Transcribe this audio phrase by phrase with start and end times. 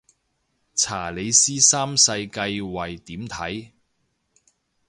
[0.73, 3.69] 查理斯三世繼位點睇